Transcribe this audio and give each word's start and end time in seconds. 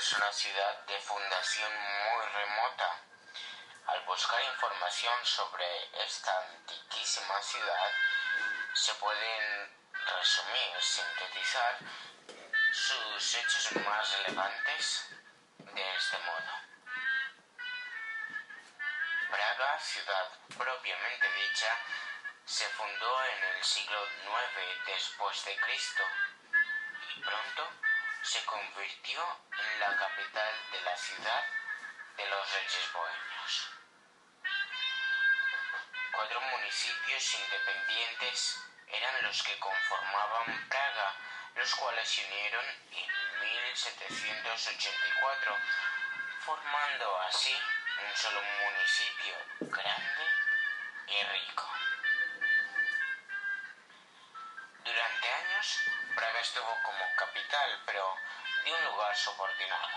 es 0.00 0.12
una 0.14 0.32
ciudad 0.32 0.86
de 0.86 0.98
fundación 0.98 1.70
muy 1.74 2.26
remota. 2.32 3.02
Al 3.86 4.00
buscar 4.06 4.42
información 4.42 5.14
sobre 5.24 5.66
esta 6.02 6.32
antiquísima 6.38 7.42
ciudad, 7.42 7.92
se 8.72 8.94
pueden 8.94 9.70
resumir, 10.16 10.80
sintetizar 10.80 11.78
sus 12.72 13.34
hechos 13.34 13.72
más 13.84 14.18
relevantes 14.20 15.04
de 15.58 15.96
este 15.96 16.18
modo. 16.18 16.52
Praga, 19.30 19.78
ciudad 19.80 20.28
propiamente 20.56 21.26
dicha, 21.34 21.76
se 22.46 22.66
fundó 22.70 23.24
en 23.26 23.44
el 23.54 23.62
siglo 23.62 24.06
IX 24.24 24.86
después 24.86 25.44
de 25.44 25.56
Cristo 25.60 26.04
y 27.16 27.20
pronto 27.20 27.89
se 28.22 28.44
convirtió 28.44 29.20
en 29.52 29.80
la 29.80 29.96
capital 29.96 30.54
de 30.72 30.80
la 30.82 30.94
ciudad 30.96 31.44
de 32.16 32.28
los 32.28 32.52
reyes 32.52 32.92
bohemios. 32.92 33.70
Cuatro 36.12 36.40
municipios 36.40 37.34
independientes 37.34 38.60
eran 38.88 39.22
los 39.22 39.42
que 39.42 39.58
conformaban 39.58 40.68
Praga, 40.68 41.14
los 41.54 41.74
cuales 41.76 42.06
se 42.08 42.26
unieron 42.26 42.64
en 42.92 43.08
1784, 43.40 45.56
formando 46.40 47.20
así 47.22 47.58
un 48.06 48.16
solo 48.16 48.42
municipio 48.42 49.34
grande 49.60 50.26
y 51.06 51.22
rico. 51.24 51.79
Estuvo 56.50 56.76
como 56.82 57.14
capital, 57.14 57.80
pero 57.86 58.12
de 58.64 58.74
un 58.74 58.84
lugar 58.86 59.16
subordinado, 59.16 59.88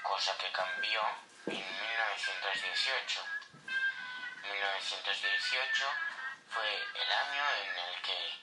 cosa 0.00 0.38
que 0.38 0.52
cambió 0.52 1.00
en 1.46 1.58
1918. 1.58 3.26
1918 4.42 5.86
fue 6.50 6.86
el 7.02 7.12
año 7.12 7.44
en 7.64 7.78
el 7.78 8.02
que 8.02 8.38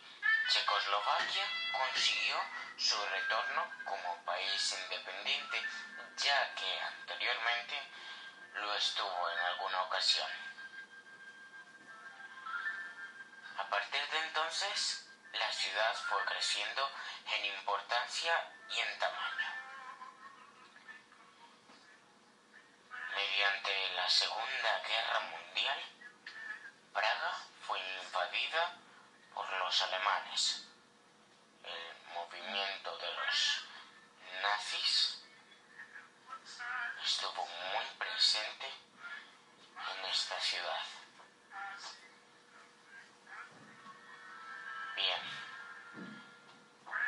Checoslovaquia 0.50 1.45
consiguió 1.72 2.36
su 2.76 3.05
retorno 3.05 3.72
como 3.86 4.26
país 4.26 4.78
independiente, 4.83 5.64
ya 6.17 6.55
que 6.55 6.81
anteriormente 6.81 7.81
lo 8.55 8.76
estuvo 8.76 9.30
en 9.30 9.39
alguna 9.39 9.83
ocasión. 9.83 10.30
A 13.59 13.64
partir 13.70 14.05
de 14.09 14.20
entonces, 14.20 15.08
la 15.33 15.52
ciudad 15.52 15.95
fue 16.08 16.23
creciendo 16.25 16.89
en 17.25 17.45
importancia 17.45 18.33
y 18.69 18.80
en 18.80 18.99
tamaño. 18.99 19.47
Mediante 23.16 23.89
la 23.95 24.09
Segunda 24.09 24.81
Guerra 24.88 25.19
Mundial, 25.31 25.80
Praga 26.94 27.38
fue 27.67 27.80
invadida 27.80 28.77
por 29.33 29.49
los 29.52 29.81
alemanes. 29.83 30.67
El 31.64 32.14
movimiento 32.14 32.97
de 32.97 33.14
los 33.14 33.66
nazis 34.41 35.23
estuvo 37.03 37.45
muy 37.45 37.86
presente 37.97 38.67
en 38.67 40.05
esta 40.05 40.39
ciudad. 40.39 40.83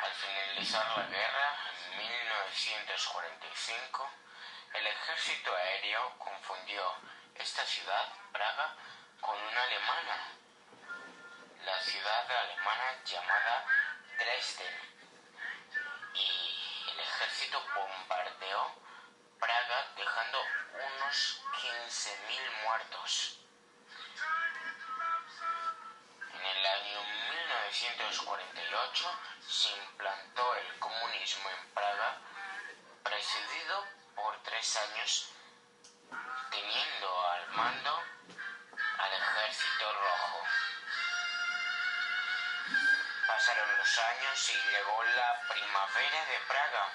Al 0.00 0.12
finalizar 0.14 0.96
la 0.96 1.02
guerra 1.08 1.58
en 1.90 1.98
1945, 1.98 4.10
el 4.72 4.86
ejército 4.86 5.54
aéreo 5.54 6.16
confundió 6.16 6.82
esta 7.34 7.66
ciudad, 7.66 8.08
Praga, 8.32 8.74
con 9.20 9.38
una 9.38 9.62
alemana, 9.64 10.28
la 11.66 11.78
ciudad 11.80 12.30
alemana 12.30 13.04
llamada 13.04 13.66
Dresden, 14.18 14.74
y 16.14 16.88
el 16.92 17.00
ejército 17.00 17.62
bombardeó 17.74 18.74
Praga 19.38 19.86
dejando 19.96 20.38
unos 20.72 21.42
15.000 21.60 22.62
muertos. 22.64 23.38
En 26.32 26.42
el 26.46 26.66
año 26.66 27.02
1948 27.72 29.18
se 29.48 29.70
implantó 29.70 30.54
el 30.56 30.78
comunismo 30.78 31.48
en 31.48 31.72
Praga, 31.72 32.18
precedido 33.02 33.86
por 34.14 34.36
tres 34.42 34.76
años 34.76 35.32
teniendo 36.50 37.28
al 37.30 37.48
mando 37.52 38.02
al 38.98 39.12
ejército 39.14 39.90
rojo. 39.90 40.44
Pasaron 43.26 43.78
los 43.78 43.98
años 43.98 44.50
y 44.50 44.70
llegó 44.70 45.02
la 45.04 45.40
primavera 45.48 46.26
de 46.26 46.38
Praga, 46.46 46.92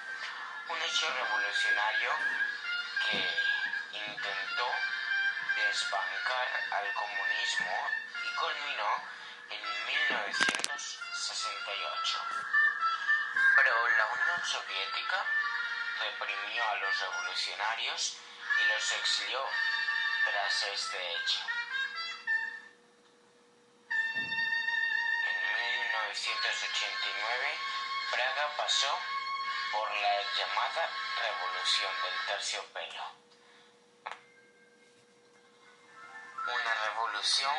un 0.68 0.80
hecho 0.80 1.10
revolucionario 1.10 2.10
que 3.04 3.98
intentó 3.98 4.70
desbancar 5.56 6.48
al 6.70 6.92
comunismo 6.94 7.90
y 8.22 8.34
culminó 8.36 9.17
en 9.50 9.86
1968. 9.86 12.18
Pero 13.56 13.88
la 13.88 14.06
Unión 14.06 14.44
Soviética 14.44 15.24
reprimió 16.00 16.68
a 16.68 16.76
los 16.76 17.00
revolucionarios 17.00 18.16
y 18.60 18.64
los 18.68 18.92
exilió 18.92 19.44
tras 20.24 20.62
este 20.64 21.12
hecho. 21.14 21.40
En 25.24 25.58
1989, 25.58 27.58
Praga 28.10 28.56
pasó 28.56 28.98
por 29.72 29.90
la 29.90 30.22
llamada 30.36 30.90
Revolución 31.20 31.92
del 32.02 32.14
Terciopelo. 32.26 33.04
Una 36.46 36.74
revolución 36.86 37.56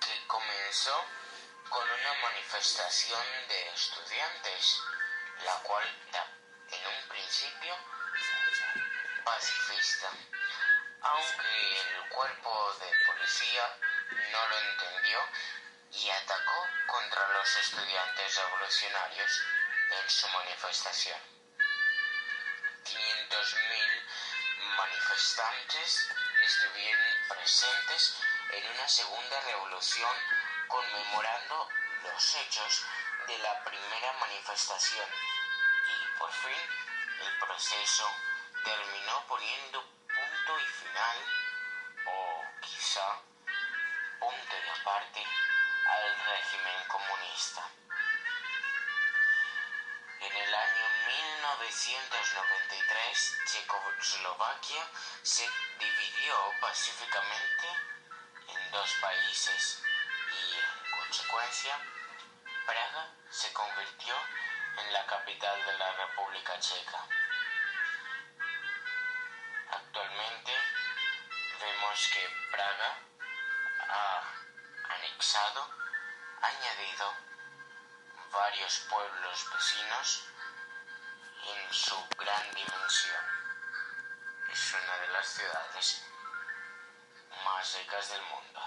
que 0.00 0.26
comenzó 0.26 1.04
con 1.72 1.90
una 1.90 2.14
manifestación 2.20 3.24
de 3.48 3.68
estudiantes, 3.70 4.78
la 5.42 5.54
cual 5.62 5.84
en 6.68 6.86
un 6.86 7.08
principio 7.08 7.74
pacifista, 9.24 10.10
aunque 11.00 11.80
el 11.80 12.08
cuerpo 12.10 12.74
de 12.74 13.06
policía 13.06 13.64
no 14.32 14.48
lo 14.48 14.58
entendió 14.58 15.18
y 15.92 16.10
atacó 16.10 16.66
contra 16.88 17.28
los 17.32 17.56
estudiantes 17.56 18.36
revolucionarios 18.36 19.42
en 19.92 20.10
su 20.10 20.28
manifestación. 20.28 21.20
500.000 22.84 24.76
manifestantes 24.76 26.08
estuvieron 26.44 27.28
presentes 27.28 28.16
en 28.50 28.66
una 28.72 28.88
segunda 28.88 29.40
revolución 29.40 30.16
conmemorando 30.72 31.68
los 32.02 32.34
hechos 32.34 32.82
de 33.26 33.38
la 33.38 33.62
primera 33.62 34.12
manifestación 34.14 35.06
y 35.86 36.18
por 36.18 36.32
fin 36.32 36.58
el 37.20 37.38
proceso 37.38 38.10
terminó 38.64 39.22
poniendo 39.28 39.82
punto 39.82 40.58
y 40.58 40.64
final 40.64 41.18
o 42.06 42.44
quizá 42.62 43.20
punto 44.18 44.56
y 44.56 44.68
aparte 44.80 45.22
al 45.84 46.18
régimen 46.24 46.84
comunista. 46.88 47.68
En 50.20 50.34
el 50.34 50.54
año 50.54 50.88
1993 51.06 53.38
Checoslovaquia 53.44 54.88
se 55.22 55.46
dividió 55.78 56.34
pacíficamente 56.62 57.68
en 58.48 58.70
dos 58.70 58.90
países 59.02 59.82
y 60.32 60.54
en 60.54 60.90
consecuencia 60.90 61.78
Praga 62.66 63.08
se 63.30 63.52
convirtió 63.52 64.14
en 64.78 64.92
la 64.92 65.06
capital 65.06 65.64
de 65.64 65.78
la 65.78 65.92
República 65.92 66.58
Checa. 66.60 67.06
Actualmente 69.70 70.52
vemos 71.60 72.10
que 72.12 72.28
Praga 72.50 72.98
ha 73.88 74.94
anexado, 74.94 75.68
añadido 76.40 77.14
varios 78.32 78.78
pueblos 78.90 79.50
vecinos 79.52 80.24
en 81.44 81.72
su 81.72 81.96
gran 82.16 82.54
dimensión. 82.54 83.24
Es 84.50 84.74
una 84.74 84.96
de 84.98 85.08
las 85.08 85.26
ciudades 85.26 86.06
más 87.44 87.74
ricas 87.74 88.08
del 88.10 88.22
mundo. 88.22 88.61